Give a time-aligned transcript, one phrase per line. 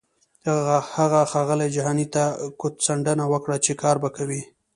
[0.95, 2.23] هغه ښاغلي جهاني ته
[2.59, 4.41] کوتڅنډنه وکړه چې کار به کوي.